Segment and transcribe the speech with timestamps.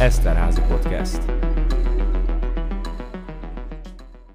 [0.00, 1.22] Eszterházi Podcast.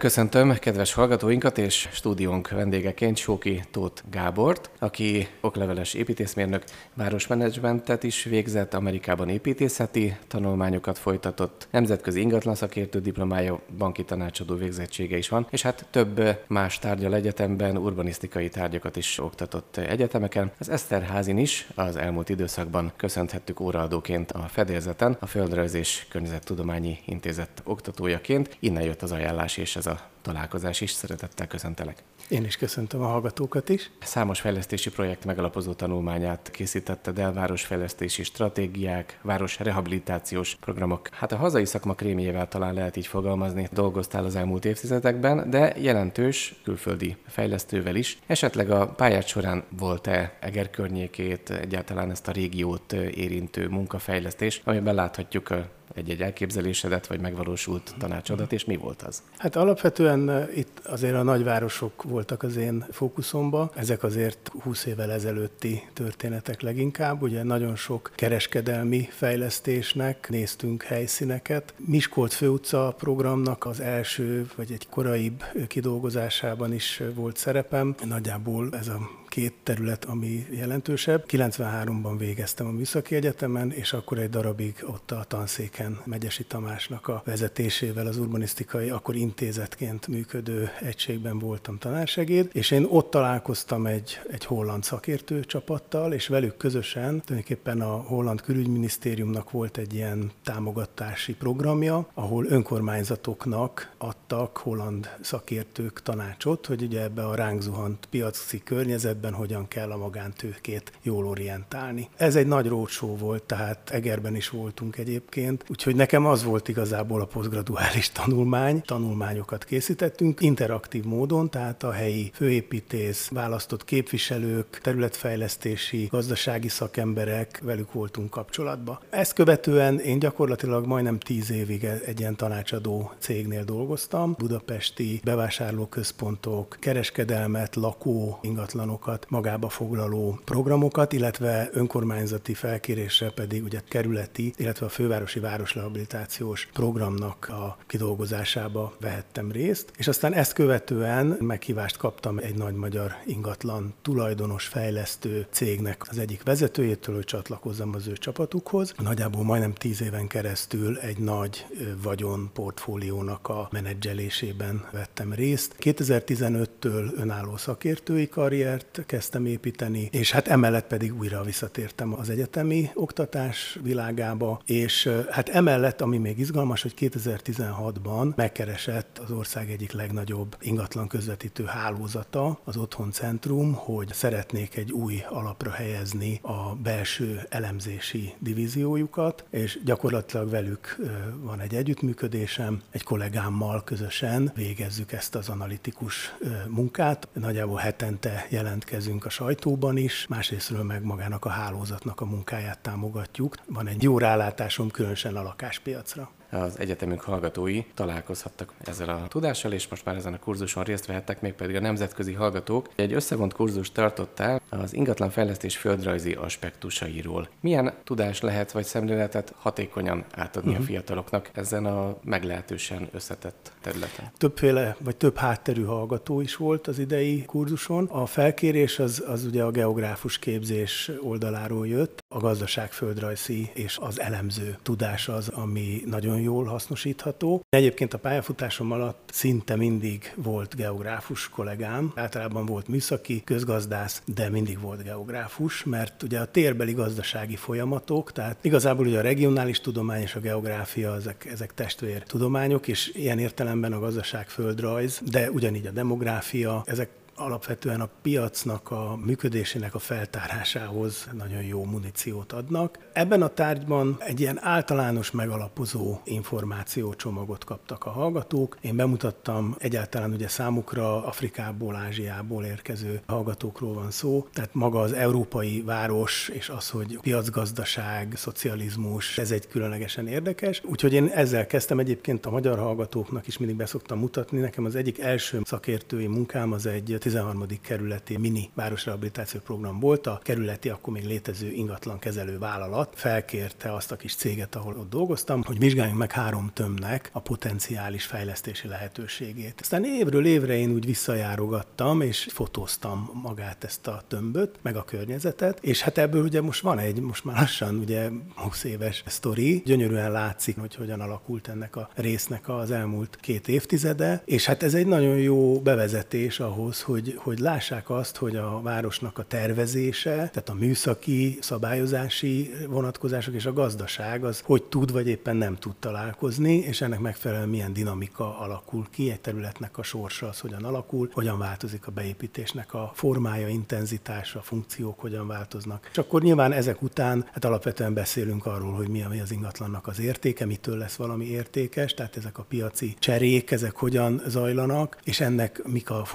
[0.04, 6.64] Köszöntöm kedves hallgatóinkat és stúdiónk vendégeként Sóki Tóth Gábort, aki okleveles építészmérnök,
[6.94, 15.30] városmenedzsmentet is végzett, Amerikában építészeti tanulmányokat folytatott, nemzetközi ingatlan szakértő diplomája, banki tanácsadó végzettsége is
[15.30, 20.52] van, és hát több más tárgyal egyetemben urbanisztikai tárgyakat is oktatott egyetemeken.
[20.60, 27.62] Az Eszterházin is az elmúlt időszakban köszönhettük óraadóként a fedélzeten, a Földrajz és Környezettudományi Intézet
[27.64, 28.58] oktatójaként.
[28.60, 30.92] Innen jött az ajánlás és ez a találkozás is.
[30.92, 32.04] Szeretettel köszöntelek.
[32.30, 33.92] Én is köszöntöm a hallgatókat is.
[34.02, 41.10] Számos fejlesztési projekt megalapozó tanulmányát készítette el, városfejlesztési stratégiák, város rehabilitációs programok.
[41.12, 46.56] Hát a hazai szakma krémjével talán lehet így fogalmazni, dolgoztál az elmúlt évtizedekben, de jelentős
[46.64, 48.18] külföldi fejlesztővel is.
[48.28, 55.50] Esetleg a pályát során volt-e Eger környékét, egyáltalán ezt a régiót érintő munkafejlesztés, amiben láthatjuk
[55.50, 59.22] a egy-egy elképzelésedet, vagy megvalósult tanácsodat, és mi volt az?
[59.38, 63.72] Hát alapvetően itt azért a nagyvárosok voltak az én fókuszomba.
[63.76, 67.22] Ezek azért 20 évvel ezelőtti történetek leginkább.
[67.22, 71.74] Ugye nagyon sok kereskedelmi fejlesztésnek néztünk helyszíneket.
[71.78, 77.96] Miskolc főutca programnak az első, vagy egy koraibb kidolgozásában is volt szerepem.
[78.08, 81.26] Nagyjából ez a két terület, ami jelentősebb.
[81.28, 87.22] 93-ban végeztem a Műszaki Egyetemen, és akkor egy darabig ott a tanszéken Megyesi Tamásnak a
[87.26, 94.46] vezetésével az urbanisztikai, akkor intézetként működő egységben voltam tanársegéd, és én ott találkoztam egy, egy
[94.46, 102.08] holland szakértő csapattal, és velük közösen tulajdonképpen a holland külügyminisztériumnak volt egy ilyen támogatási programja,
[102.14, 109.34] ahol önkormányzatoknak adtak holland szakértők tanácsot, hogy ugye ebbe a ránk zuhant piaci környezet esetben
[109.34, 112.10] hogyan kell a magántőkét jól orientálni.
[112.16, 117.22] Ez egy nagy rócsó volt, tehát Egerben is voltunk egyébként, úgyhogy nekem az volt igazából
[117.22, 118.82] a posztgraduális tanulmány.
[118.82, 128.30] Tanulmányokat készítettünk interaktív módon, tehát a helyi főépítész, választott képviselők, területfejlesztési, gazdasági szakemberek, velük voltunk
[128.30, 129.00] kapcsolatban.
[129.10, 137.76] Ezt követően én gyakorlatilag majdnem tíz évig egy ilyen tanácsadó cégnél dolgoztam, budapesti bevásárlóközpontok, kereskedelmet,
[137.76, 145.40] lakó ingatlanokat, programokat, magába foglaló programokat, illetve önkormányzati felkérésre pedig ugye kerületi, illetve a fővárosi
[145.40, 149.92] városrehabilitációs programnak a kidolgozásába vehettem részt.
[149.98, 156.44] És aztán ezt követően meghívást kaptam egy nagy magyar ingatlan tulajdonos fejlesztő cégnek az egyik
[156.44, 158.94] vezetőjétől, hogy csatlakozzam az ő csapatukhoz.
[158.98, 161.66] Nagyjából majdnem tíz éven keresztül egy nagy
[162.04, 165.76] vagyon portfóliónak a menedzselésében vettem részt.
[165.80, 173.80] 2015-től önálló szakértői karriert kezdtem építeni, és hát emellett pedig újra visszatértem az egyetemi oktatás
[173.84, 181.08] világába, és hát emellett, ami még izgalmas, hogy 2016-ban megkeresett az ország egyik legnagyobb ingatlan
[181.08, 189.46] közvetítő hálózata, az Otthon Centrum, hogy szeretnék egy új alapra helyezni a belső elemzési divíziójukat,
[189.50, 190.98] és gyakorlatilag velük
[191.42, 196.36] van egy együttműködésem, egy kollégámmal közösen végezzük ezt az analitikus
[196.68, 197.28] munkát.
[197.34, 203.56] Nagyjából hetente jelentkezünk jelentkezünk a sajtóban is, másrésztről meg magának a hálózatnak a munkáját támogatjuk.
[203.68, 209.88] Van egy jó rálátásom különösen a lakáspiacra az egyetemünk hallgatói találkozhattak ezzel a tudással, és
[209.88, 212.90] most már ezen a kurzuson részt vehettek, mégpedig a nemzetközi hallgatók.
[212.96, 217.48] Egy összevont kurzus tartottál az ingatlan fejlesztés földrajzi aspektusairól.
[217.60, 220.76] Milyen tudás lehet vagy szemléletet hatékonyan átadni uh-huh.
[220.76, 220.92] a mhm.
[220.92, 224.32] fiataloknak ezen a meglehetősen összetett területen?
[224.38, 228.06] Többféle vagy több hátterű hallgató is volt az idei kurzuson.
[228.06, 234.20] A felkérés az, az ugye a geográfus képzés oldaláról jött, a gazdaság földrajzi és az
[234.20, 237.62] elemző tudás az, ami nagyon jól hasznosítható.
[237.70, 244.80] Egyébként a pályafutásom alatt szinte mindig volt geográfus kollégám, általában volt műszaki közgazdász, de mindig
[244.80, 250.36] volt geográfus, mert ugye a térbeli gazdasági folyamatok, tehát igazából ugye a regionális tudomány és
[250.36, 255.92] a geográfia, ezek, ezek testvér tudományok, és ilyen értelemben a gazdaság földrajz, de ugyanígy a
[255.92, 263.00] demográfia, ezek alapvetően a piacnak a működésének a feltárásához nagyon jó muníciót adnak.
[263.14, 268.78] Ebben a tárgyban egy ilyen általános megalapozó információcsomagot kaptak a hallgatók.
[268.82, 275.82] Én bemutattam egyáltalán ugye számukra Afrikából, Ázsiából érkező hallgatókról van szó, tehát maga az európai
[275.82, 280.82] város és az, hogy piacgazdaság, szocializmus, ez egy különlegesen érdekes.
[280.86, 284.60] Úgyhogy én ezzel kezdtem egyébként a magyar hallgatóknak is mindig beszoktam mutatni.
[284.60, 287.66] Nekem az egyik első szakértői munkám az egy 13.
[287.82, 294.12] kerületi mini városrehabilitáció program volt, a kerületi akkor még létező ingatlan kezelő vállalat felkérte azt
[294.12, 299.80] a kis céget, ahol ott dolgoztam, hogy vizsgáljunk meg három tömnek a potenciális fejlesztési lehetőségét.
[299.82, 305.78] Aztán évről évre én úgy visszajárogattam, és fotóztam magát ezt a tömböt, meg a környezetet,
[305.82, 310.32] és hát ebből ugye most van egy, most már lassan ugye 20 éves sztori, gyönyörűen
[310.32, 315.08] látszik, hogy hogyan alakult ennek a résznek az elmúlt két évtizede, és hát ez egy
[315.08, 320.74] nagyon jó bevezetés ahhoz, hogy, hogy lássák azt, hogy a városnak a tervezése, tehát a
[320.74, 327.02] műszaki, szabályozási vonatkozások és a gazdaság az hogy tud vagy éppen nem tud találkozni, és
[327.02, 332.08] ennek megfelelően milyen dinamika alakul ki, egy területnek a sorsa az hogyan alakul, hogyan változik
[332.08, 336.10] a beépítésnek a formája, intenzitása, funkciók hogyan változnak.
[336.12, 340.66] És akkor nyilván ezek után hát alapvetően beszélünk arról, hogy mi az ingatlannak az értéke,
[340.66, 346.10] mitől lesz valami értékes, tehát ezek a piaci cserék, ezek hogyan zajlanak, és ennek mik
[346.10, 346.26] a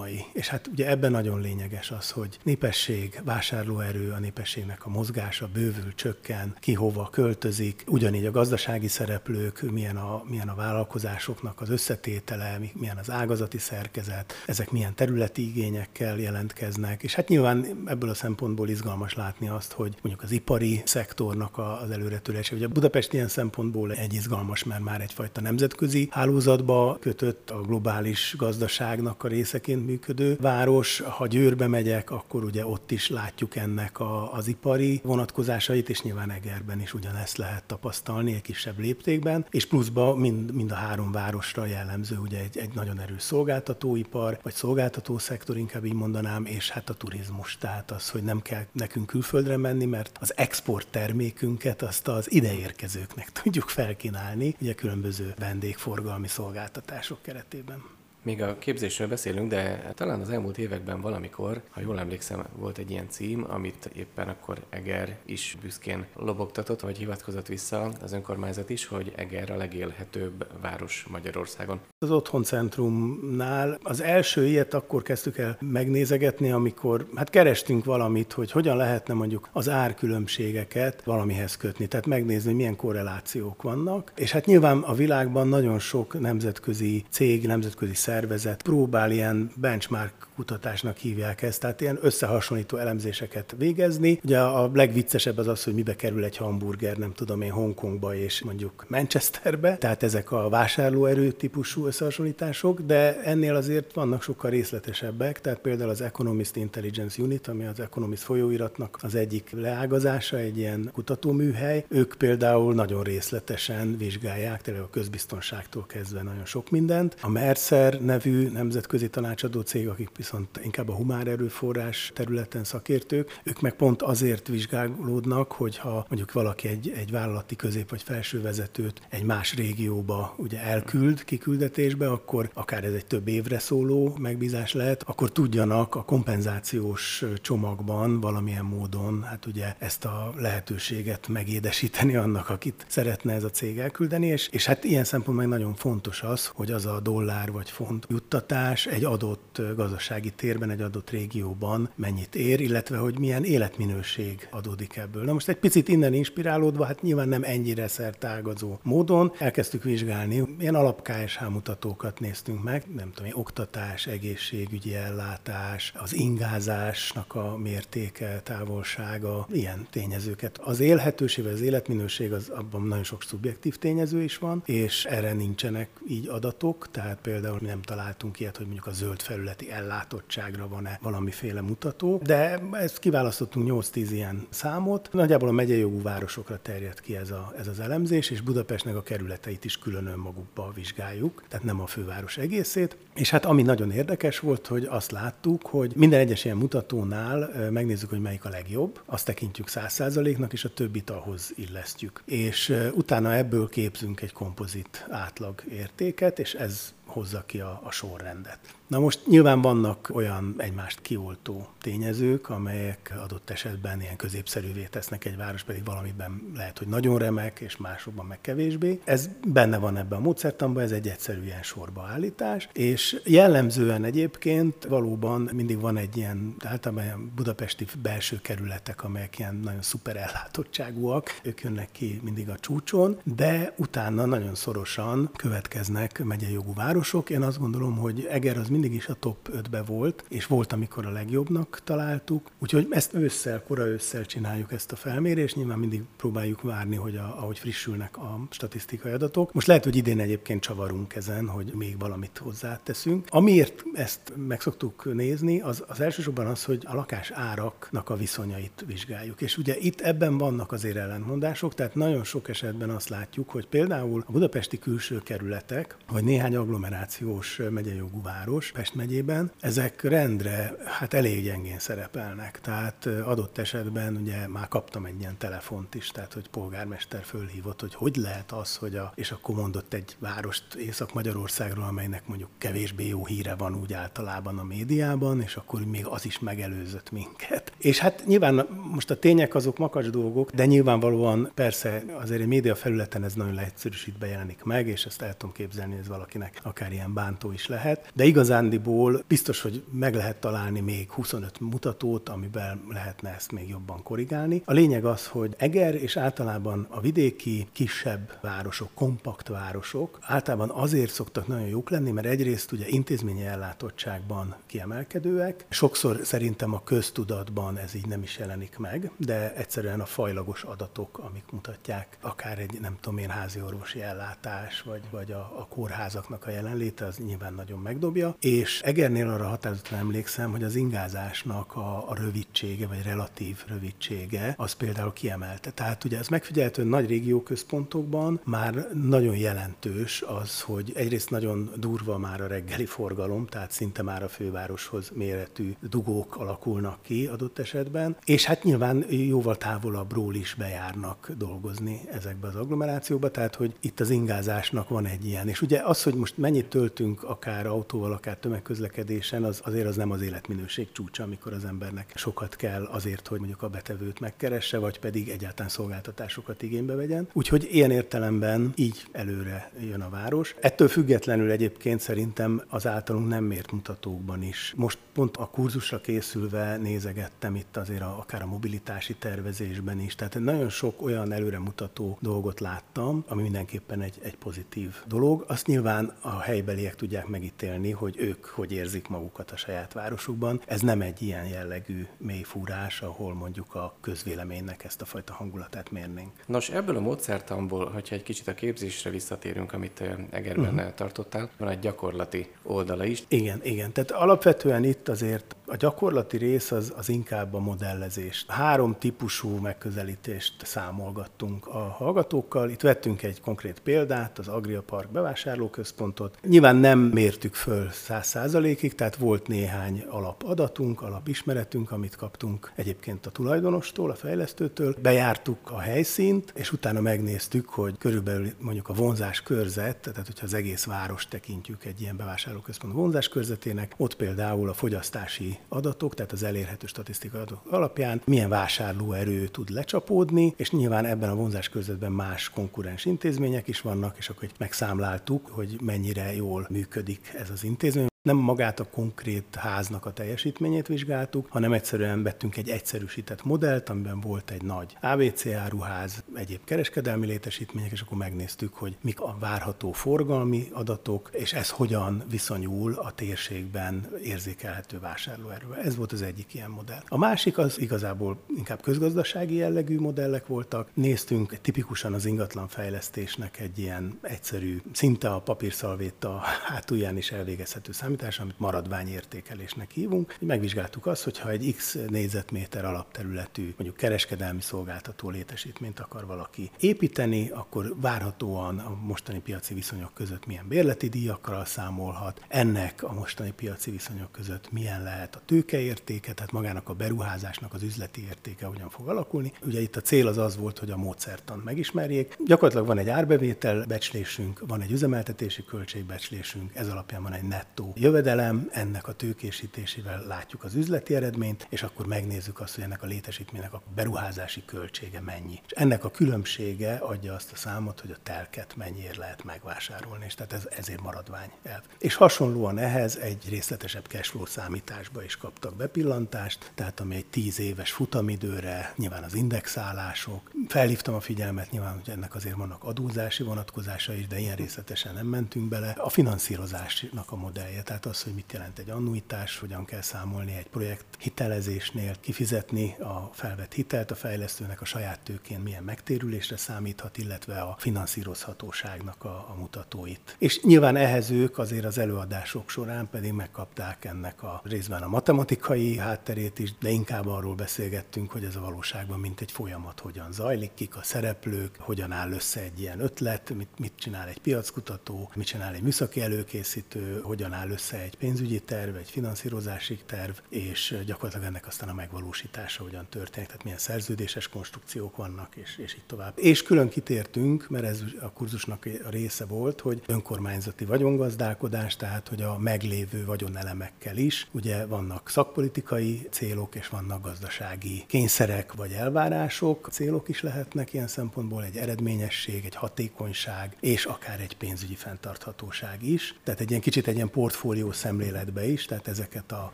[0.00, 0.24] fundamentumai.
[0.32, 5.94] És hát ugye ebben nagyon lényeges az, hogy népesség, vásárlóerő, a népességnek a mozgása bővül,
[5.94, 12.58] csökken, ki hova költözik, ugyanígy a gazdasági szereplők, milyen a, milyen a vállalkozásoknak az összetétele,
[12.72, 18.68] milyen az ágazati szerkezet, ezek milyen területi igényekkel jelentkeznek, és hát nyilván ebből a szempontból
[18.68, 22.54] izgalmas látni azt, hogy mondjuk az ipari szektornak az előretörése.
[22.54, 29.24] Ugye Budapest ilyen szempontból egy izgalmas, mert már egyfajta nemzetközi hálózatba kötött a globális gazdaságnak
[29.24, 31.00] a részeként működő város.
[31.00, 36.30] Ha Győrbe megyek, akkor ugye ott is látjuk ennek a, az ipari vonatkozásait, és nyilván
[36.30, 41.66] Egerben is ugyanezt lehet tapasztalni egy kisebb léptékben, és pluszba mind, mind a három városra
[41.66, 46.90] jellemző ugye egy, egy nagyon erős szolgáltatóipar, vagy szolgáltató szektor, inkább így mondanám, és hát
[46.90, 47.56] a turizmus.
[47.58, 53.32] Tehát az, hogy nem kell nekünk külföldre menni, mert az export termékünket azt az ideérkezőknek
[53.42, 57.98] tudjuk felkínálni, ugye különböző vendégforgalmi szolgáltatások keretében.
[58.22, 62.90] Még a képzésről beszélünk, de talán az elmúlt években valamikor, ha jól emlékszem, volt egy
[62.90, 68.86] ilyen cím, amit éppen akkor Eger is büszkén lobogtatott, vagy hivatkozott vissza az önkormányzat is,
[68.86, 71.80] hogy Eger a legélhetőbb város Magyarországon.
[71.98, 78.50] Az Otthon Centrumnál az első ilyet akkor kezdtük el megnézegetni, amikor hát kerestünk valamit, hogy
[78.50, 84.12] hogyan lehetne mondjuk az árkülönbségeket valamihez kötni, tehát megnézni, milyen korrelációk vannak.
[84.16, 90.96] És hát nyilván a világban nagyon sok nemzetközi cég, nemzetközi szervezet próbál ilyen benchmark kutatásnak
[90.96, 94.20] hívják ezt, tehát ilyen összehasonlító elemzéseket végezni.
[94.24, 98.42] Ugye a legviccesebb az az, hogy mibe kerül egy hamburger, nem tudom én, Hongkongba és
[98.42, 105.58] mondjuk Manchesterbe, tehát ezek a vásárlóerő típusú összehasonlítások, de ennél azért vannak sokkal részletesebbek, tehát
[105.58, 111.84] például az Economist Intelligence Unit, ami az Economist folyóiratnak az egyik leágazása, egy ilyen kutatóműhely,
[111.88, 117.16] ők például nagyon részletesen vizsgálják, tényleg a közbiztonságtól kezdve nagyon sok mindent.
[117.20, 123.60] A Mercer nevű nemzetközi tanácsadó cég, akik viszont inkább a humán erőforrás területen szakértők, ők
[123.60, 129.22] meg pont azért vizsgálódnak, hogyha mondjuk valaki egy, egy vállalati közép vagy felső vezetőt egy
[129.22, 135.32] más régióba ugye elküld kiküldetésbe, akkor akár ez egy több évre szóló megbízás lehet, akkor
[135.32, 143.32] tudjanak a kompenzációs csomagban valamilyen módon hát ugye ezt a lehetőséget megédesíteni annak, akit szeretne
[143.32, 147.00] ez a cég elküldeni, és, és hát ilyen szempontból nagyon fontos az, hogy az a
[147.00, 152.96] dollár vagy font juttatás egy adott gazdaság gazdasági térben egy adott régióban mennyit ér, illetve
[152.96, 155.24] hogy milyen életminőség adódik ebből.
[155.24, 160.74] Na most egy picit innen inspirálódva, hát nyilván nem ennyire szertágazó módon elkezdtük vizsgálni, ilyen
[160.74, 169.46] alap KSH mutatókat néztünk meg, nem tudom, oktatás, egészségügyi ellátás, az ingázásnak a mértéke, távolsága,
[169.52, 170.58] ilyen tényezőket.
[170.58, 175.88] Az élhetőség, az életminőség, az abban nagyon sok szubjektív tényező is van, és erre nincsenek
[176.08, 180.98] így adatok, tehát például mi nem találtunk ilyet, hogy mondjuk a zöld felületi ellátottságra van-e
[181.02, 185.08] valamiféle mutató, de ezt kiválasztottunk 8-10 ilyen számot.
[185.12, 189.02] Nagyjából a megyei jogú városokra terjed ki ez, a, ez az elemzés, és Budapestnek a
[189.02, 192.96] kerületeit is külön önmagukba vizsgáljuk, tehát nem a főváros egészét.
[193.14, 198.10] És hát ami nagyon érdekes volt, hogy azt láttuk, hogy minden egyes ilyen mutatónál megnézzük,
[198.10, 202.22] hogy melyik a legjobb, azt tekintjük 100%-nak, és a többit ahhoz illesztjük.
[202.24, 208.79] És utána ebből képzünk egy kompozit átlag értéket, és ez hozza ki a, a sorrendet.
[208.90, 215.36] Na most nyilván vannak olyan egymást kioltó tényezők, amelyek adott esetben ilyen középszerűvé tesznek egy
[215.36, 219.00] város, pedig valamiben lehet, hogy nagyon remek, és másokban meg kevésbé.
[219.04, 225.50] Ez benne van ebben a módszertanban, ez egy egyszerű ilyen sorbaállítás, és jellemzően egyébként valóban
[225.52, 231.60] mindig van egy ilyen, általában ilyen budapesti belső kerületek, amelyek ilyen nagyon szuper ellátottságúak, ők
[231.60, 237.30] jönnek ki mindig a csúcson, de utána nagyon szorosan következnek megyei jogú városok.
[237.30, 241.06] Én azt gondolom, hogy Eger az mindig is a top 5-be volt, és volt, amikor
[241.06, 242.50] a legjobbnak találtuk.
[242.58, 247.36] Úgyhogy ezt ősszel, kora ősszel csináljuk ezt a felmérést, nyilván mindig próbáljuk várni, hogy a,
[247.38, 249.52] ahogy frissülnek a statisztikai adatok.
[249.52, 253.26] Most lehet, hogy idén egyébként csavarunk ezen, hogy még valamit hozzáteszünk.
[253.30, 258.84] Amiért ezt meg szoktuk nézni, az, az elsősorban az, hogy a lakás áraknak a viszonyait
[258.86, 259.40] vizsgáljuk.
[259.40, 264.24] És ugye itt ebben vannak azért ellentmondások, tehát nagyon sok esetben azt látjuk, hogy például
[264.26, 271.44] a budapesti külső kerületek, vagy néhány agglomerációs megyejogú város Pest megyében, ezek rendre hát elég
[271.44, 272.60] gyengén szerepelnek.
[272.60, 277.94] Tehát adott esetben ugye már kaptam egy ilyen telefont is, tehát hogy polgármester fölhívott, hogy
[277.94, 283.26] hogy lehet az, hogy a, és akkor mondott egy várost Észak-Magyarországról, amelynek mondjuk kevésbé jó
[283.26, 287.72] híre van úgy általában a médiában, és akkor még az is megelőzött minket.
[287.78, 292.74] És hát nyilván most a tények azok makacs dolgok, de nyilvánvalóan persze azért egy média
[292.74, 296.92] felületen ez nagyon leegyszerűsítve jelenik meg, és ezt el tudom képzelni, hogy ez valakinek akár
[296.92, 298.10] ilyen bántó is lehet.
[298.14, 298.24] De
[298.60, 304.62] igazándiból biztos, hogy meg lehet találni még 25 mutatót, amiben lehetne ezt még jobban korrigálni.
[304.64, 311.12] A lényeg az, hogy Eger és általában a vidéki kisebb városok, kompakt városok általában azért
[311.12, 315.64] szoktak nagyon jók lenni, mert egyrészt ugye intézményi ellátottságban kiemelkedőek.
[315.68, 321.18] Sokszor szerintem a köztudatban ez így nem is jelenik meg, de egyszerűen a fajlagos adatok,
[321.18, 326.46] amik mutatják akár egy nem tudom én házi orvosi ellátás, vagy, vagy a, a kórházaknak
[326.46, 328.36] a jelenléte, az nyilván nagyon megdobja.
[328.50, 334.72] És Egernél arra határozottan emlékszem, hogy az ingázásnak a, a rövidsége, vagy relatív rövidsége, az
[334.72, 335.70] például kiemelte.
[335.70, 342.40] Tehát ugye ez megfigyelhető nagy régióközpontokban már nagyon jelentős az, hogy egyrészt nagyon durva már
[342.40, 348.44] a reggeli forgalom, tehát szinte már a fővároshoz méretű dugók alakulnak ki adott esetben, és
[348.44, 354.88] hát nyilván jóval távolabbról is bejárnak dolgozni ezekbe az agglomerációkba, tehát hogy itt az ingázásnak
[354.88, 355.48] van egy ilyen.
[355.48, 360.10] És ugye az, hogy most mennyit töltünk akár autóval, akár tömegközlekedésen, az azért az nem
[360.10, 364.98] az életminőség csúcsa, amikor az embernek sokat kell azért, hogy mondjuk a betevőt megkeresse, vagy
[364.98, 367.28] pedig egyáltalán szolgáltatásokat igénybe vegyen.
[367.32, 370.54] Úgyhogy ilyen értelemben így előre jön a város.
[370.60, 374.72] Ettől függetlenül egyébként szerintem az általunk nem mért mutatókban is.
[374.76, 380.14] Most pont a kurzusra készülve nézegettem itt azért a, akár a mobilitási tervezésben is.
[380.14, 385.44] Tehát nagyon sok olyan előremutató dolgot láttam, ami mindenképpen egy, egy pozitív dolog.
[385.48, 390.60] Azt nyilván a helybeliek tudják megítélni, hogy ők hogy érzik magukat a saját városukban.
[390.66, 396.30] Ez nem egy ilyen jellegű mélyfúrás, ahol mondjuk a közvéleménynek ezt a fajta hangulatát mérnénk.
[396.46, 400.94] Nos, ebből a módszertamból, hogyha egy kicsit a képzésre visszatérünk, amit Egerben uh-huh.
[400.94, 403.24] tartottál, van egy gyakorlati oldala is.
[403.28, 403.92] Igen, igen.
[403.92, 408.44] Tehát alapvetően itt azért a gyakorlati rész az, az inkább a modellezés.
[408.48, 412.70] Három típusú megközelítést számolgattunk a hallgatókkal.
[412.70, 416.38] Itt vettünk egy konkrét példát, az Agria Park bevásárlóközpontot.
[416.42, 423.30] Nyilván nem mértük föl száz százalékig, tehát volt néhány alapadatunk, alapismeretünk, amit kaptunk egyébként a
[423.30, 424.96] tulajdonostól, a fejlesztőtől.
[425.02, 430.54] Bejártuk a helyszínt, és utána megnéztük, hogy körülbelül mondjuk a vonzás körzet, tehát hogyha az
[430.54, 436.42] egész város tekintjük egy ilyen bevásárlóközpont vonzás körzetének, ott például a fogyasztási adatok, tehát az
[436.42, 442.50] elérhető statisztikai adatok alapján milyen vásárlóerő tud lecsapódni, és nyilván ebben a vonzás körzetben más
[442.50, 448.08] konkurens intézmények is vannak, és akkor megszámláltuk, hogy mennyire jól működik ez az intézmény soon.
[448.22, 454.20] Nem magát a konkrét háznak a teljesítményét vizsgáltuk, hanem egyszerűen vettünk egy egyszerűsített modellt, amiben
[454.20, 459.92] volt egy nagy ABC áruház, egyéb kereskedelmi létesítmények, és akkor megnéztük, hogy mik a várható
[459.92, 465.80] forgalmi adatok, és ez hogyan viszonyul a térségben érzékelhető vásárlóerővel.
[465.80, 467.02] Ez volt az egyik ilyen modell.
[467.08, 470.88] A másik az igazából inkább közgazdasági jellegű modellek voltak.
[470.94, 478.08] Néztünk tipikusan az ingatlan fejlesztésnek egy ilyen egyszerű, szinte a papírszalvéta hátulján is elvégezhető szám
[478.10, 480.36] számítás, amit maradványértékelésnek hívunk.
[480.40, 487.50] Megvizsgáltuk azt, hogy ha egy X négyzetméter alapterületű, mondjuk kereskedelmi szolgáltató létesítményt akar valaki építeni,
[487.50, 493.90] akkor várhatóan a mostani piaci viszonyok között milyen bérleti díjakkal számolhat, ennek a mostani piaci
[493.90, 499.08] viszonyok között milyen lehet a tőkeértéke, tehát magának a beruházásnak az üzleti értéke hogyan fog
[499.08, 499.52] alakulni.
[499.66, 502.36] Ugye itt a cél az az volt, hogy a módszertan megismerjék.
[502.46, 508.68] Gyakorlatilag van egy árbevétel becslésünk, van egy üzemeltetési költségbecslésünk, ez alapján van egy nettó jövedelem,
[508.72, 513.72] ennek a tőkésítésével látjuk az üzleti eredményt, és akkor megnézzük azt, hogy ennek a létesítménynek
[513.72, 515.60] a beruházási költsége mennyi.
[515.66, 520.34] És ennek a különbsége adja azt a számot, hogy a telket mennyiért lehet megvásárolni, és
[520.34, 521.82] tehát ez ezért maradvány elv.
[521.98, 527.92] És hasonlóan ehhez egy részletesebb cashflow számításba is kaptak bepillantást, tehát ami egy tíz éves
[527.92, 530.50] futamidőre, nyilván az indexálások.
[530.68, 535.26] Felhívtam a figyelmet, nyilván, hogy ennek azért vannak adózási vonatkozása is, de ilyen részletesen nem
[535.26, 535.90] mentünk bele.
[535.90, 540.66] A finanszírozásnak a modellje tehát az, hogy mit jelent egy annuitás, hogyan kell számolni egy
[540.66, 547.60] projekt hitelezésnél, kifizetni a felvett hitelt a fejlesztőnek a saját tőkén milyen megtérülésre számíthat, illetve
[547.60, 550.36] a finanszírozhatóságnak a, a mutatóit.
[550.38, 555.96] És nyilván ehhez ők azért az előadások során pedig megkapták ennek a részben a matematikai
[555.98, 560.74] hátterét is, de inkább arról beszélgettünk, hogy ez a valóságban mint egy folyamat hogyan zajlik,
[560.74, 565.46] kik a szereplők, hogyan áll össze egy ilyen ötlet, mit, mit csinál egy piackutató, mit
[565.46, 571.46] csinál egy műszaki előkészítő, hogyan áll össze egy pénzügyi terv, egy finanszírozási terv, és gyakorlatilag
[571.46, 576.32] ennek aztán a megvalósítása hogyan történik, tehát milyen szerződéses konstrukciók vannak, és, és így tovább.
[576.36, 582.42] És külön kitértünk, mert ez a kurzusnak a része volt, hogy önkormányzati vagyongazdálkodás, tehát hogy
[582.42, 590.28] a meglévő vagyonelemekkel is, ugye vannak szakpolitikai célok, és vannak gazdasági kényszerek vagy elvárások, célok
[590.28, 596.34] is lehetnek ilyen szempontból, egy eredményesség, egy hatékonyság, és akár egy pénzügyi fenntarthatóság is.
[596.44, 599.72] Tehát egy ilyen kicsit egy ilyen portfólió szemléletbe is, tehát ezeket a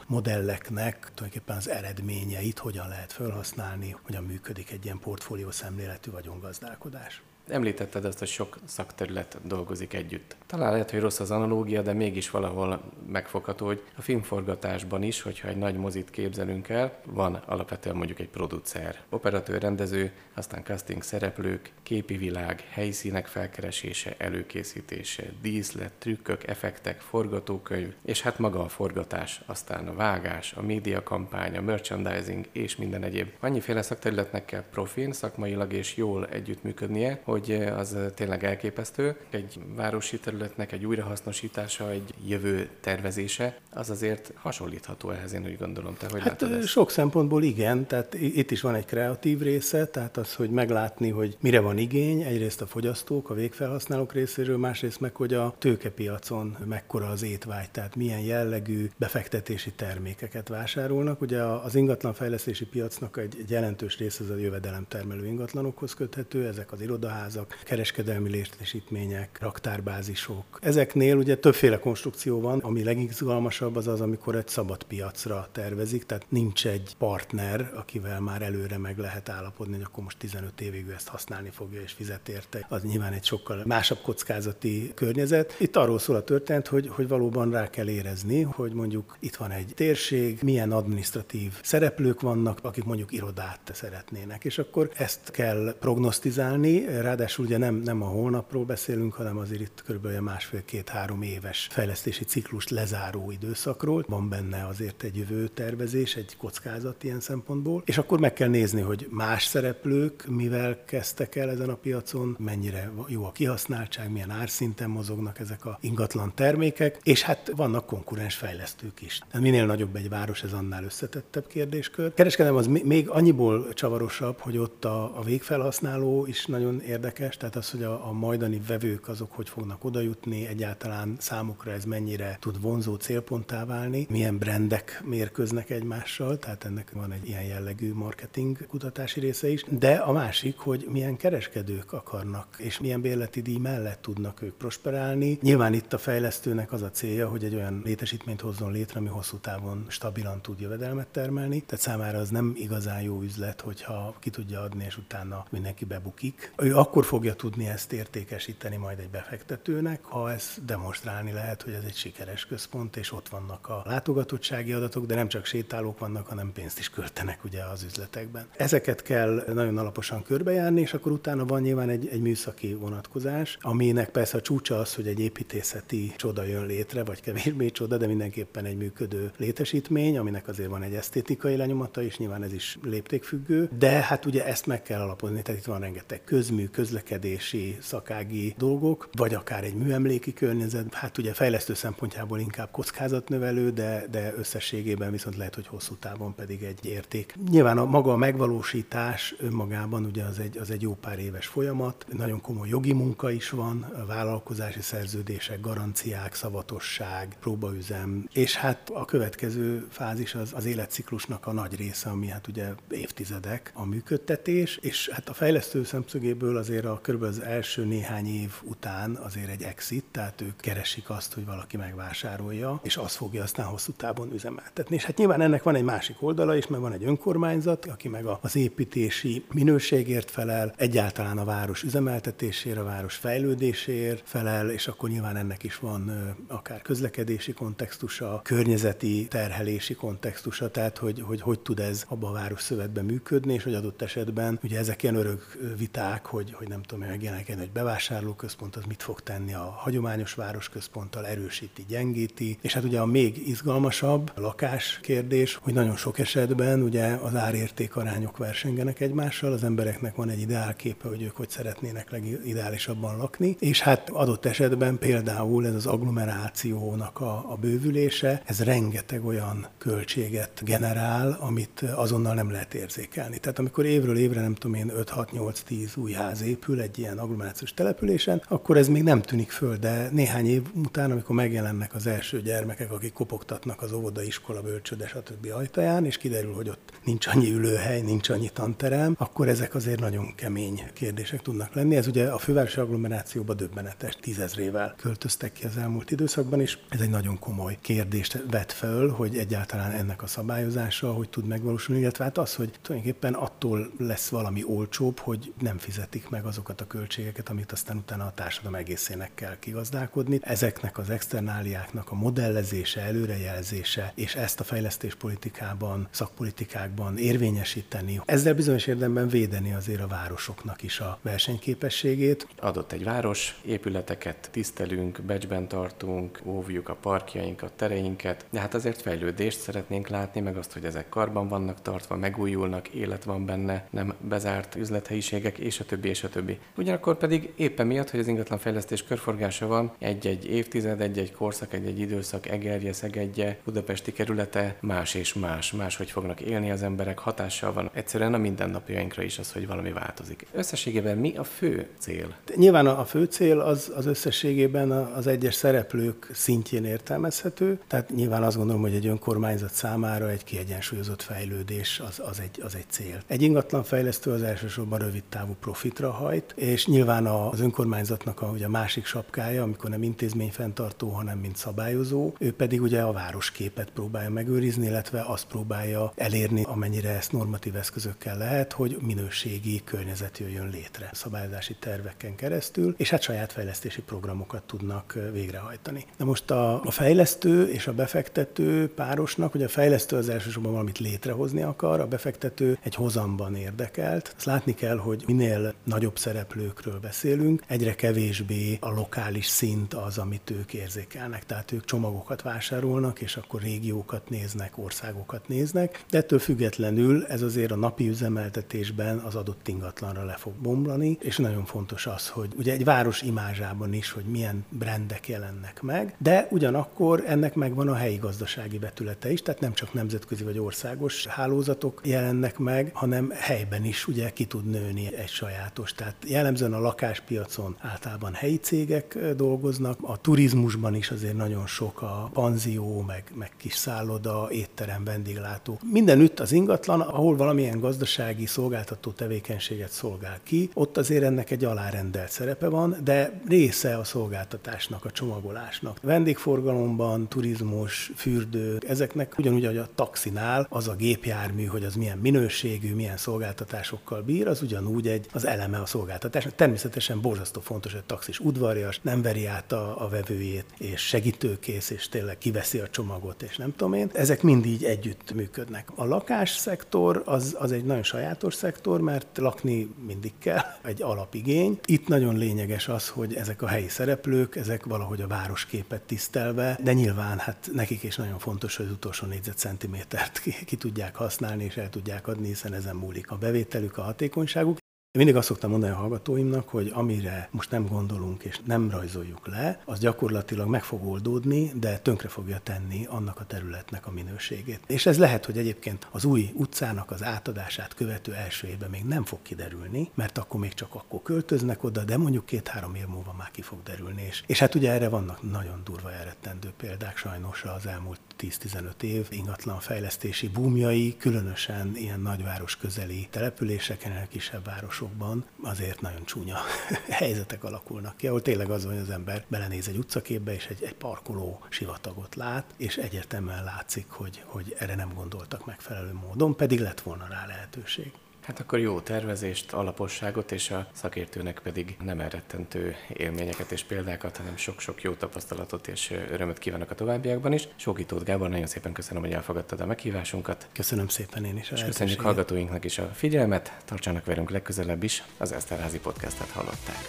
[0.06, 7.22] modelleknek tulajdonképpen az eredményeit hogyan lehet felhasználni, hogyan működik egy ilyen portfólió szemléletű vagyongazdálkodás.
[7.48, 10.36] Említetted azt, hogy sok szakterület dolgozik együtt.
[10.46, 15.48] Talán lehet, hogy rossz az analógia, de mégis valahol megfogható, hogy a filmforgatásban is, hogyha
[15.48, 21.72] egy nagy mozit képzelünk el, van alapvetően mondjuk egy producer, operatőr, rendező, aztán casting szereplők,
[21.82, 29.88] képi világ, helyszínek felkeresése, előkészítése, díszlet, trükkök, effektek, forgatókönyv, és hát maga a forgatás, aztán
[29.88, 33.28] a vágás, a médiakampány, a merchandising és minden egyéb.
[33.40, 39.16] Annyiféle szakterületnek kell profin, szakmailag és jól együttműködnie, hogy hogy az tényleg elképesztő.
[39.30, 45.96] Egy városi területnek egy újrahasznosítása, egy jövő tervezése, az azért hasonlítható ehhez, én úgy gondolom.
[45.96, 46.66] Te hogy hát ezt?
[46.66, 51.36] sok szempontból igen, tehát itt is van egy kreatív része, tehát az, hogy meglátni, hogy
[51.40, 57.08] mire van igény, egyrészt a fogyasztók, a végfelhasználók részéről, másrészt meg, hogy a tőkepiacon mekkora
[57.08, 61.20] az étvágy, tehát milyen jellegű befektetési termékeket vásárolnak.
[61.20, 66.80] Ugye az ingatlanfejlesztési piacnak egy, egy jelentős része az a jövedelemtermelő ingatlanokhoz köthető, ezek az
[66.80, 70.44] irodaházak, irodaházak, kereskedelmi létesítmények, raktárbázisok.
[70.60, 76.26] Ezeknél ugye többféle konstrukció van, ami legizgalmasabb az az, amikor egy szabad piacra tervezik, tehát
[76.28, 80.92] nincs egy partner, akivel már előre meg lehet állapodni, hogy akkor most 15 évig ő
[80.92, 82.66] ezt használni fogja és fizet érte.
[82.68, 85.56] Az nyilván egy sokkal másabb kockázati környezet.
[85.58, 89.50] Itt arról szól a történet, hogy, hogy valóban rá kell érezni, hogy mondjuk itt van
[89.50, 96.86] egy térség, milyen administratív szereplők vannak, akik mondjuk irodát szeretnének, és akkor ezt kell prognosztizálni,
[97.16, 100.06] Ráadásul ugye nem, nem a holnapról beszélünk, hanem azért itt kb.
[100.06, 104.04] másfél-két-három éves fejlesztési ciklust lezáró időszakról.
[104.08, 107.82] Van benne azért egy jövő tervezés, egy kockázat ilyen szempontból.
[107.84, 112.90] És akkor meg kell nézni, hogy más szereplők mivel kezdtek el ezen a piacon, mennyire
[113.06, 119.02] jó a kihasználtság, milyen árszinten mozognak ezek a ingatlan termékek, és hát vannak konkurens fejlesztők
[119.02, 119.18] is.
[119.18, 122.14] Tehát minél nagyobb egy város, ez annál összetettebb kérdéskör.
[122.14, 127.56] Kereskedelem az még annyiból csavarosabb, hogy ott a, a végfelhasználó is nagyon érdekes érdekes, tehát
[127.56, 132.60] az, hogy a, a majdani vevők azok hogy fognak odajutni, egyáltalán számukra ez mennyire tud
[132.60, 139.20] vonzó célponttá válni, milyen brendek mérkőznek egymással, tehát ennek van egy ilyen jellegű marketing kutatási
[139.20, 144.42] része is, de a másik, hogy milyen kereskedők akarnak, és milyen bérleti díj mellett tudnak
[144.42, 145.38] ők prosperálni.
[145.42, 149.36] Nyilván itt a fejlesztőnek az a célja, hogy egy olyan létesítményt hozzon létre, ami hosszú
[149.36, 154.60] távon stabilan tud jövedelmet termelni, tehát számára az nem igazán jó üzlet, hogyha ki tudja
[154.60, 156.52] adni, és utána mindenki bebukik.
[156.56, 161.82] Ő akkor fogja tudni ezt értékesíteni majd egy befektetőnek, ha ezt demonstrálni lehet, hogy ez
[161.86, 166.52] egy sikeres központ, és ott vannak a látogatottsági adatok, de nem csak sétálók vannak, hanem
[166.52, 168.46] pénzt is költenek ugye az üzletekben.
[168.56, 174.08] Ezeket kell nagyon alaposan körbejárni, és akkor utána van nyilván egy, egy műszaki vonatkozás, aminek
[174.08, 178.64] persze a csúcsa az, hogy egy építészeti csoda jön létre, vagy kevésbé csoda, de mindenképpen
[178.64, 183.90] egy működő létesítmény, aminek azért van egy esztétikai lenyomata, és nyilván ez is léptékfüggő, de
[183.90, 189.34] hát ugye ezt meg kell alapozni, tehát itt van rengeteg közmű, közlekedési, szakági dolgok, vagy
[189.34, 195.54] akár egy műemléki környezet, hát ugye fejlesztő szempontjából inkább kockázatnövelő, de, de összességében viszont lehet,
[195.54, 197.34] hogy hosszú távon pedig egy érték.
[197.50, 202.06] Nyilván a maga a megvalósítás önmagában ugye az egy, az egy jó pár éves folyamat,
[202.12, 209.86] nagyon komoly jogi munka is van, vállalkozási szerződések, garanciák, szavatosság, próbaüzem, és hát a következő
[209.90, 215.28] fázis az, az életciklusnak a nagy része, ami hát ugye évtizedek a működtetés, és hát
[215.28, 217.22] a fejlesztő szemszögéből az azért a kb.
[217.22, 222.80] az első néhány év után azért egy exit, tehát ők keresik azt, hogy valaki megvásárolja,
[222.82, 224.96] és az fogja aztán hosszú távon üzemeltetni.
[224.96, 228.24] És hát nyilván ennek van egy másik oldala is, mert van egy önkormányzat, aki meg
[228.40, 235.36] az építési minőségért felel, egyáltalán a város üzemeltetésére, a város fejlődéséért felel, és akkor nyilván
[235.36, 242.04] ennek is van akár közlekedési kontextusa, környezeti terhelési kontextusa, tehát hogy hogy, hogy tud ez
[242.08, 246.52] abban a város szövetben működni, és hogy adott esetben ugye ezek ilyen örök viták, hogy,
[246.56, 252.58] hogy nem tudom, megjelenik egy bevásárlóközpont, az mit fog tenni a hagyományos városközponttal, erősíti, gyengíti,
[252.60, 257.34] és hát ugye a még izgalmasabb a lakás kérdés, hogy nagyon sok esetben ugye az
[257.34, 263.56] árérték arányok versengenek egymással, az embereknek van egy ideálképe, hogy ők hogy szeretnének legideálisabban lakni,
[263.58, 270.64] és hát adott esetben például ez az agglomerációnak a, a bővülése, ez rengeteg olyan költséget
[270.64, 273.38] generál, amit azonnal nem lehet érzékelni.
[273.38, 278.42] Tehát amikor évről évre nem tudom én 5-6-8-10 új ház épül egy ilyen agglomerációs településen,
[278.48, 282.92] akkor ez még nem tűnik föl, de néhány év után, amikor megjelennek az első gyermekek,
[282.92, 285.46] akik kopogtatnak az óvoda, iskola, bölcsőde, stb.
[285.54, 290.34] ajtaján, és kiderül, hogy ott nincs annyi ülőhely, nincs annyi tanterem, akkor ezek azért nagyon
[290.34, 291.96] kemény kérdések tudnak lenni.
[291.96, 297.10] Ez ugye a fővárosi agglomerációba döbbenetes tízezrével költöztek ki az elmúlt időszakban, és ez egy
[297.10, 302.38] nagyon komoly kérdést vet föl, hogy egyáltalán ennek a szabályozása, hogy tud megvalósulni, illetve hát
[302.38, 307.72] az, hogy tulajdonképpen attól lesz valami olcsóbb, hogy nem fizetik meg azokat a költségeket, amit
[307.72, 310.38] aztán utána a társadalom egészének kell kigazdálkodni.
[310.42, 318.20] Ezeknek az externáliáknak a modellezése, előrejelzése, és ezt a fejlesztéspolitikában, szakpolitikákban érvényesíteni.
[318.24, 322.46] Ezzel bizonyos érdemben védeni azért a városoknak is a versenyképességét.
[322.60, 329.60] Adott egy város, épületeket tisztelünk, becsben tartunk, óvjuk a parkjainkat, tereinket, de hát azért fejlődést
[329.60, 334.74] szeretnénk látni, meg azt, hogy ezek karban vannak tartva, megújulnak, élet van benne, nem bezárt
[334.74, 336.58] üzlethelyiségek, és a többi, és a többi.
[336.76, 342.46] Ugyanakkor pedig éppen miatt, hogy az ingatlanfejlesztés körforgása van, egy-egy évtized, egy-egy korszak, egy-egy időszak,
[342.48, 348.34] Egerje, Szegedje, Budapesti kerülete más és más, máshogy fognak élni az emberek, hatással van egyszerűen
[348.34, 350.46] a mindennapjainkra is az, hogy valami változik.
[350.52, 352.34] Összességében mi a fő cél?
[352.54, 358.56] Nyilván a fő cél az, az összességében az egyes szereplők szintjén értelmezhető, tehát nyilván azt
[358.56, 363.20] gondolom, hogy egy önkormányzat számára egy kiegyensúlyozott fejlődés az, az, egy, az egy cél.
[363.26, 368.68] Egy ingatlanfejlesztő az elsősorban rövid távú profitra hajt, és nyilván az önkormányzatnak a, ugye a
[368.68, 374.86] másik sapkája, amikor nem intézményfenntartó, hanem mint szabályozó, ő pedig ugye a városképet próbálja megőrizni,
[374.86, 381.76] illetve azt próbálja elérni, amennyire ezt normatív eszközökkel lehet, hogy minőségi környezet jöjjön létre szabályozási
[381.80, 386.04] terveken keresztül, és hát saját fejlesztési programokat tudnak végrehajtani.
[386.16, 390.98] De most a, a fejlesztő és a befektető párosnak, hogy a fejlesztő az elsősorban valamit
[390.98, 394.32] létrehozni akar, a befektető egy hozamban érdekelt.
[394.36, 400.50] Azt látni kell, hogy minél nagyobb szereplőkről beszélünk, egyre kevésbé a lokális szint az, amit
[400.50, 401.46] ők érzékelnek.
[401.46, 407.70] Tehát ők csomagokat vásárolnak, és akkor régiókat néznek, országokat néznek, de ettől függetlenül ez azért
[407.70, 412.72] a napi üzemeltetésben az adott ingatlanra le fog bomlani, és nagyon fontos az, hogy ugye
[412.72, 418.16] egy város imázsában is, hogy milyen brendek jelennek meg, de ugyanakkor ennek megvan a helyi
[418.16, 424.06] gazdasági vetülete is, tehát nem csak nemzetközi vagy országos hálózatok jelennek meg, hanem helyben is
[424.06, 425.85] ugye ki tud nőni egy sajátos.
[425.92, 432.30] Tehát jellemzően a lakáspiacon általában helyi cégek dolgoznak, a turizmusban is azért nagyon sok a
[432.32, 435.78] panzió, meg, meg kis szálloda, étterem, vendéglátó.
[435.92, 442.30] Mindenütt az ingatlan, ahol valamilyen gazdasági szolgáltató tevékenységet szolgál ki, ott azért ennek egy alárendelt
[442.30, 445.98] szerepe van, de része a szolgáltatásnak, a csomagolásnak.
[446.02, 452.94] Vendégforgalomban, turizmus, fürdő, ezeknek ugyanúgy, ahogy a taxinál az a gépjármű, hogy az milyen minőségű,
[452.94, 456.54] milyen szolgáltatásokkal bír, az ugyanúgy egy, az eleme a szolgáltatásnak.
[456.54, 461.90] Természetesen borzasztó fontos, hogy a taxis udvarias, nem veri át a, a vevőjét, és segítőkész,
[461.90, 464.10] és tényleg kiveszi a csomagot, és nem tudom én.
[464.12, 465.88] Ezek mind így együtt működnek.
[465.94, 471.78] A lakásszektor az, az egy nagyon sajátos szektor, mert lakni mindig kell, egy alapigény.
[471.84, 476.92] Itt nagyon lényeges az, hogy ezek a helyi szereplők, ezek valahogy a városképet tisztelve, de
[476.92, 481.76] nyilván hát nekik is nagyon fontos, hogy az utolsó négyzetcentimétert ki, ki tudják használni és
[481.76, 484.78] el tudják adni, hiszen ezen múlik a bevételük, a hatékonyságuk.
[485.16, 489.46] Én mindig azt szoktam mondani a hallgatóimnak, hogy amire most nem gondolunk és nem rajzoljuk
[489.46, 494.80] le, az gyakorlatilag meg fog oldódni, de tönkre fogja tenni annak a területnek a minőségét.
[494.86, 499.24] És ez lehet, hogy egyébként az új utcának az átadását követő első évben még nem
[499.24, 503.50] fog kiderülni, mert akkor még csak akkor költöznek oda, de mondjuk két-három év múlva már
[503.50, 504.22] ki fog derülni.
[504.22, 509.26] És, és hát ugye erre vannak nagyon durva elrettendő példák sajnos az elmúlt 10-15 év
[509.30, 516.58] ingatlan fejlesztési búmjai, különösen ilyen nagyváros közeli településeken, kisebb városokban azért nagyon csúnya
[517.08, 520.94] helyzetek alakulnak ki, ahol tényleg az hogy az ember belenéz egy utcaképbe, és egy, egy
[520.94, 527.00] parkoló sivatagot lát, és egyértelműen látszik, hogy, hogy erre nem gondoltak megfelelő módon, pedig lett
[527.00, 528.12] volna rá lehetőség.
[528.46, 534.56] Hát akkor jó tervezést, alaposságot, és a szakértőnek pedig nem elrettentő élményeket és példákat, hanem
[534.56, 537.68] sok-sok jó tapasztalatot és örömöt kívánok a továbbiakban is.
[537.76, 540.66] Sókitót Gábor, nagyon szépen köszönöm, hogy elfogadtad a meghívásunkat.
[540.72, 541.70] Köszönöm szépen én is.
[541.70, 547.00] És köszönjük hallgatóinknak is a figyelmet, tartsanak velünk legközelebb is, az Eszterházi podcastet hallották.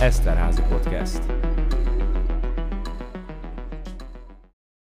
[0.00, 1.51] Eszterházi podcast.